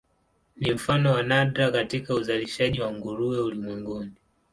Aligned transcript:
Ni 0.55 0.73
mfano 0.73 1.11
wa 1.13 1.23
nadra 1.23 1.71
katika 1.71 2.13
uzalishaji 2.13 2.81
wa 2.81 2.91
nguruwe 2.93 3.39
ulimwenguni. 3.41 4.11